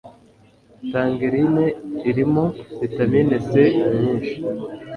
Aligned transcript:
Tangerine 0.91 1.65
irimo 2.09 2.43
vitamine 2.79 3.35
C. 3.47 3.49
nyinshi 3.97 4.33